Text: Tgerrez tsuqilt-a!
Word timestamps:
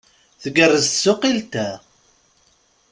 Tgerrez 0.41 0.87
tsuqilt-a! 0.91 1.69